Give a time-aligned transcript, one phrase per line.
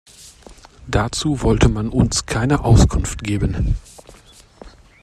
[0.87, 3.77] Dazu wollte man uns keine Auskunft geben.